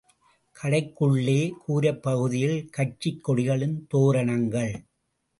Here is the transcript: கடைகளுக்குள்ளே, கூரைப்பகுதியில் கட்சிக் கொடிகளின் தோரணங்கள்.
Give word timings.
கடைகளுக்குள்ளே, 0.55 1.51
கூரைப்பகுதியில் 1.65 2.69
கட்சிக் 2.77 3.21
கொடிகளின் 3.27 3.77
தோரணங்கள். 3.87 4.73